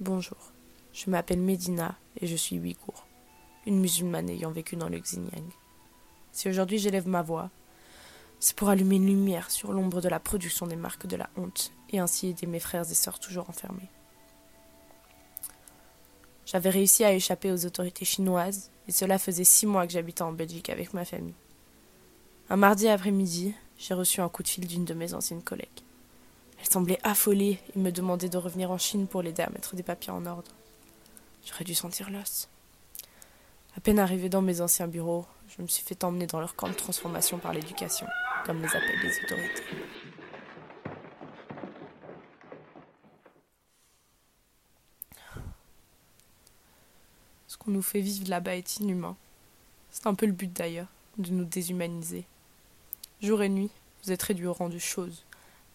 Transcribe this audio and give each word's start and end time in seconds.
Bonjour, 0.00 0.36
je 0.92 1.08
m'appelle 1.08 1.40
Medina 1.40 1.96
et 2.20 2.26
je 2.26 2.36
suis 2.36 2.58
ouïghour, 2.58 3.06
une 3.64 3.80
musulmane 3.80 4.28
ayant 4.28 4.50
vécu 4.50 4.76
dans 4.76 4.90
le 4.90 4.98
Xinjiang. 4.98 5.48
Si 6.32 6.50
aujourd'hui 6.50 6.76
j'élève 6.76 7.08
ma 7.08 7.22
voix, 7.22 7.48
c'est 8.38 8.54
pour 8.54 8.68
allumer 8.68 8.96
une 8.96 9.06
lumière 9.06 9.50
sur 9.50 9.72
l'ombre 9.72 10.02
de 10.02 10.10
la 10.10 10.20
production 10.20 10.66
des 10.66 10.76
marques 10.76 11.06
de 11.06 11.16
la 11.16 11.30
honte 11.38 11.72
et 11.88 11.98
ainsi 11.98 12.26
aider 12.26 12.46
mes 12.46 12.60
frères 12.60 12.82
et 12.82 12.94
sœurs 12.94 13.18
toujours 13.18 13.48
enfermés. 13.48 13.88
J'avais 16.44 16.68
réussi 16.68 17.02
à 17.02 17.14
échapper 17.14 17.50
aux 17.50 17.64
autorités 17.64 18.04
chinoises 18.04 18.70
et 18.88 18.92
cela 18.92 19.18
faisait 19.18 19.44
six 19.44 19.64
mois 19.64 19.86
que 19.86 19.94
j'habitais 19.94 20.20
en 20.20 20.32
Belgique 20.32 20.68
avec 20.68 20.92
ma 20.92 21.06
famille. 21.06 21.32
Un 22.50 22.56
mardi 22.56 22.86
après-midi, 22.86 23.54
j'ai 23.78 23.94
reçu 23.94 24.20
un 24.20 24.28
coup 24.28 24.42
de 24.42 24.48
fil 24.48 24.66
d'une 24.66 24.84
de 24.84 24.92
mes 24.92 25.14
anciennes 25.14 25.42
collègues. 25.42 25.85
Semblait 26.76 27.00
affolée 27.04 27.58
et 27.74 27.78
me 27.78 27.90
demandait 27.90 28.28
de 28.28 28.36
revenir 28.36 28.70
en 28.70 28.76
Chine 28.76 29.06
pour 29.06 29.22
l'aider 29.22 29.40
à 29.40 29.48
mettre 29.48 29.74
des 29.74 29.82
papiers 29.82 30.12
en 30.12 30.26
ordre. 30.26 30.50
J'aurais 31.46 31.64
dû 31.64 31.74
sentir 31.74 32.10
l'os. 32.10 32.50
À 33.78 33.80
peine 33.80 33.98
arrivé 33.98 34.28
dans 34.28 34.42
mes 34.42 34.60
anciens 34.60 34.86
bureaux, 34.86 35.24
je 35.48 35.62
me 35.62 35.68
suis 35.68 35.82
fait 35.82 36.04
emmener 36.04 36.26
dans 36.26 36.38
leur 36.38 36.54
camp 36.54 36.68
de 36.68 36.74
transformation 36.74 37.38
par 37.38 37.54
l'éducation, 37.54 38.06
comme 38.44 38.60
les 38.60 38.68
appellent 38.68 39.00
les 39.02 39.24
autorités. 39.24 39.62
Ce 47.46 47.56
qu'on 47.56 47.70
nous 47.70 47.80
fait 47.80 48.02
vivre 48.02 48.28
là-bas 48.28 48.54
est 48.54 48.80
inhumain. 48.80 49.16
C'est 49.90 50.06
un 50.06 50.14
peu 50.14 50.26
le 50.26 50.32
but 50.32 50.52
d'ailleurs, 50.52 50.88
de 51.16 51.30
nous 51.30 51.46
déshumaniser. 51.46 52.26
Jour 53.22 53.42
et 53.42 53.48
nuit, 53.48 53.70
vous 54.04 54.12
êtes 54.12 54.22
réduits 54.22 54.46
au 54.46 54.52
rang 54.52 54.68
de 54.68 54.76
choses, 54.76 55.24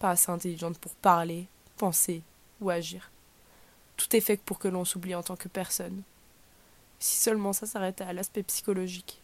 pas 0.02 0.10
assez 0.10 0.32
intelligente 0.32 0.78
pour 0.78 0.96
parler, 0.96 1.46
penser 1.76 2.22
ou 2.60 2.70
agir. 2.70 3.12
Tout 3.96 4.16
est 4.16 4.20
fait 4.20 4.36
pour 4.36 4.58
que 4.58 4.66
l'on 4.66 4.84
s'oublie 4.84 5.14
en 5.14 5.22
tant 5.22 5.36
que 5.36 5.46
personne. 5.46 6.02
Si 6.98 7.18
seulement 7.18 7.52
ça 7.52 7.66
s'arrêtait 7.66 8.02
à 8.02 8.12
l'aspect 8.12 8.42
psychologique. 8.42 9.22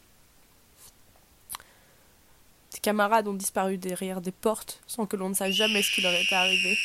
Des 2.73 2.79
camarades 2.79 3.27
ont 3.27 3.35
disparu 3.35 3.77
derrière 3.77 4.21
des 4.21 4.31
portes 4.31 4.81
sans 4.87 5.05
que 5.05 5.17
l'on 5.17 5.31
ne 5.31 5.35
sache 5.35 5.55
jamais 5.55 5.83
ce 5.83 5.93
qui 5.93 6.01
leur 6.01 6.15
était 6.15 6.37
arrivé. 6.37 6.79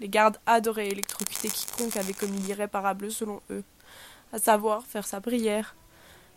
Les 0.00 0.08
gardes 0.08 0.40
adoraient 0.46 0.88
électrocuter 0.88 1.50
quiconque 1.50 1.98
avait 1.98 2.14
commis 2.14 2.38
l'irréparable 2.38 3.12
selon 3.12 3.42
eux, 3.50 3.64
à 4.32 4.38
savoir 4.38 4.86
faire 4.86 5.06
sa 5.06 5.20
prière, 5.20 5.76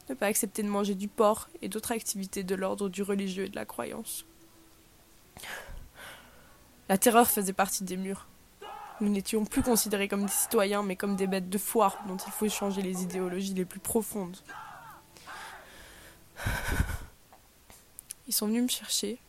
ne 0.09 0.13
pas 0.13 0.25
accepter 0.25 0.63
de 0.63 0.67
manger 0.67 0.95
du 0.95 1.07
porc 1.07 1.47
et 1.61 1.69
d'autres 1.69 1.93
activités 1.93 2.43
de 2.43 2.55
l'ordre 2.55 2.89
du 2.89 3.01
religieux 3.01 3.45
et 3.45 3.49
de 3.49 3.55
la 3.55 3.65
croyance. 3.65 4.25
La 6.89 6.97
terreur 6.97 7.29
faisait 7.29 7.53
partie 7.53 7.83
des 7.83 7.97
murs. 7.97 8.25
Nous 8.99 9.09
n'étions 9.09 9.45
plus 9.45 9.61
considérés 9.61 10.07
comme 10.07 10.25
des 10.25 10.31
citoyens, 10.31 10.81
mais 10.81 10.95
comme 10.95 11.15
des 11.15 11.27
bêtes 11.27 11.49
de 11.49 11.57
foire 11.59 11.97
dont 12.07 12.17
il 12.17 12.31
faut 12.31 12.49
changer 12.49 12.81
les 12.81 13.03
idéologies 13.03 13.53
les 13.53 13.63
plus 13.63 13.79
profondes. 13.79 14.35
Ils 18.27 18.33
sont 18.33 18.47
venus 18.47 18.63
me 18.63 18.67
chercher 18.67 19.19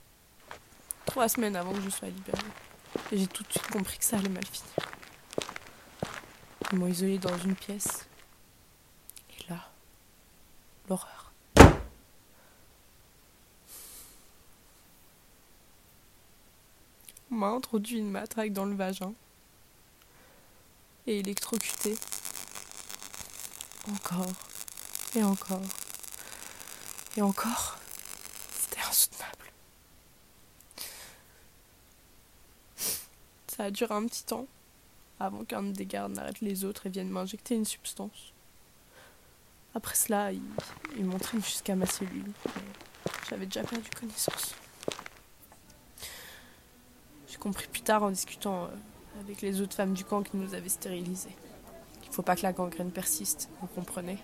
trois 1.05 1.29
semaines 1.29 1.55
avant 1.55 1.73
que 1.73 1.81
je 1.83 1.91
sois 1.91 2.09
libérée. 2.09 2.39
Et 3.13 3.19
j'ai 3.19 3.27
tout 3.27 3.43
de 3.43 3.51
suite 3.51 3.71
compris 3.71 3.99
que 3.99 4.05
ça 4.05 4.17
allait 4.17 4.29
mal 4.29 4.45
finir. 4.45 4.91
Ils 6.73 6.79
m'ont 6.79 6.87
isolée 6.87 7.19
dans 7.19 7.37
une 7.39 7.55
pièce. 7.55 8.07
Et 9.39 9.51
là, 9.51 9.69
l'horreur. 10.89 11.30
Introduit 17.49 17.99
une 17.99 18.11
matraque 18.11 18.53
dans 18.53 18.65
le 18.65 18.75
vagin 18.75 19.13
et 21.07 21.19
électrocuté. 21.19 21.97
Encore 23.91 24.33
et 25.15 25.23
encore 25.25 25.63
et 27.17 27.23
encore. 27.23 27.79
C'était 28.53 28.83
insoutenable. 28.83 29.53
Ça 33.49 33.65
a 33.65 33.71
duré 33.71 33.95
un 33.95 34.07
petit 34.07 34.25
temps 34.25 34.47
avant 35.19 35.45
qu'un 35.45 35.63
des 35.63 35.87
gardes 35.87 36.13
n'arrête 36.13 36.41
les 36.41 36.65
autres 36.65 36.87
et 36.87 36.91
vienne 36.91 37.11
m'injecter 37.11 37.55
une 37.55 37.67
substance. 37.67 38.33
Après 39.75 39.95
cela, 39.95 40.33
il, 40.33 40.43
il 40.97 41.05
m'entraîne 41.05 41.43
jusqu'à 41.43 41.77
ma 41.77 41.87
cellule. 41.87 42.33
J'avais 43.29 43.47
déjà 43.47 43.63
perdu 43.63 43.89
connaissance 43.91 44.55
compris 47.41 47.67
plus 47.67 47.83
tard 47.83 48.05
en 48.05 48.11
discutant 48.11 48.65
euh, 48.65 48.69
avec 49.21 49.43
les 49.43 49.61
autres 49.61 49.75
femmes 49.75 49.95
du 49.95 50.05
camp 50.05 50.23
qui 50.23 50.37
nous 50.37 50.55
avaient 50.55 50.69
stérilisés. 50.69 51.35
Il 52.05 52.09
ne 52.11 52.15
faut 52.15 52.23
pas 52.23 52.37
que 52.37 52.43
la 52.43 52.53
gangrène 52.53 52.93
persiste, 52.93 53.49
vous 53.61 53.67
comprenez 53.69 54.19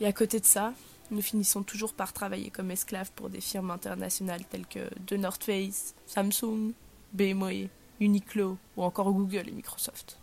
Et 0.00 0.06
à 0.06 0.12
côté 0.12 0.38
de 0.38 0.44
ça, 0.44 0.72
nous 1.10 1.22
finissons 1.22 1.62
toujours 1.62 1.94
par 1.94 2.12
travailler 2.12 2.50
comme 2.50 2.70
esclaves 2.70 3.10
pour 3.12 3.30
des 3.30 3.40
firmes 3.40 3.70
internationales 3.70 4.44
telles 4.44 4.66
que 4.66 4.88
The 5.06 5.12
North 5.12 5.42
Face, 5.42 5.94
Samsung, 6.06 6.72
BMW, 7.12 7.68
Uniqlo 8.00 8.56
ou 8.76 8.82
encore 8.82 9.12
Google 9.12 9.48
et 9.48 9.52
Microsoft. 9.52 10.18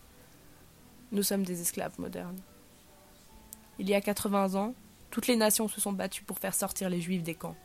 Nous 1.11 1.23
sommes 1.23 1.43
des 1.43 1.61
esclaves 1.61 1.99
modernes. 1.99 2.39
Il 3.79 3.89
y 3.89 3.93
a 3.93 4.01
80 4.01 4.55
ans, 4.55 4.73
toutes 5.09 5.27
les 5.27 5.35
nations 5.35 5.67
se 5.67 5.81
sont 5.81 5.93
battues 5.93 6.23
pour 6.23 6.39
faire 6.39 6.53
sortir 6.53 6.89
les 6.89 7.01
juifs 7.01 7.23
des 7.23 7.35
camps. 7.35 7.55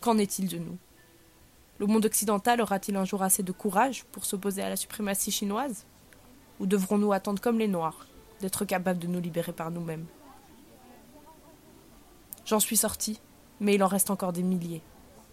Qu'en 0.00 0.16
est-il 0.18 0.48
de 0.48 0.58
nous? 0.58 0.78
Le 1.78 1.86
monde 1.86 2.06
occidental 2.06 2.60
aura-t-il 2.60 2.96
un 2.96 3.04
jour 3.04 3.22
assez 3.22 3.42
de 3.42 3.52
courage 3.52 4.04
pour 4.10 4.24
s'opposer 4.24 4.62
à 4.62 4.68
la 4.68 4.76
suprématie 4.76 5.30
chinoise? 5.30 5.84
Ou 6.58 6.66
devrons-nous 6.66 7.12
attendre 7.12 7.40
comme 7.40 7.58
les 7.58 7.68
Noirs, 7.68 8.06
d'être 8.40 8.64
capables 8.64 8.98
de 8.98 9.06
nous 9.06 9.20
libérer 9.20 9.52
par 9.52 9.70
nous-mêmes? 9.70 10.06
J'en 12.44 12.58
suis 12.58 12.76
sorti, 12.76 13.20
mais 13.60 13.74
il 13.74 13.82
en 13.84 13.88
reste 13.88 14.10
encore 14.10 14.32
des 14.32 14.42
milliers. 14.42 14.82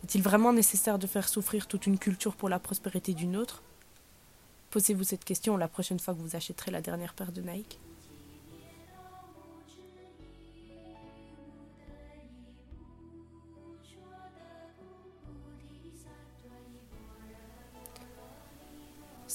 Est-il 0.03 0.21
vraiment 0.21 0.53
nécessaire 0.53 0.99
de 0.99 1.07
faire 1.07 1.27
souffrir 1.27 1.65
toute 1.65 1.87
une 1.87 1.97
culture 1.97 2.35
pour 2.35 2.49
la 2.49 2.59
prospérité 2.59 3.13
d'une 3.13 3.37
autre? 3.37 3.63
Posez-vous 4.69 5.03
cette 5.03 5.25
question 5.25 5.57
la 5.57 5.67
prochaine 5.67 5.99
fois 5.99 6.13
que 6.13 6.19
vous 6.19 6.35
achèterez 6.35 6.69
la 6.69 6.81
dernière 6.81 7.15
paire 7.15 7.31
de 7.31 7.41
Nike. 7.41 7.79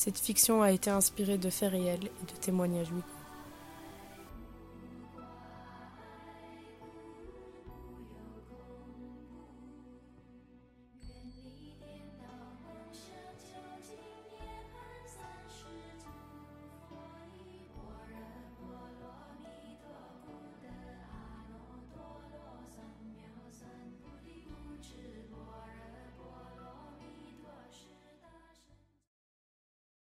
Cette 0.02 0.18
fiction 0.18 0.62
a 0.62 0.70
été 0.70 0.88
inspirée 0.88 1.36
de 1.36 1.50
faits 1.50 1.72
réels 1.72 2.06
et 2.06 2.32
de 2.32 2.40
témoignages. 2.40 2.88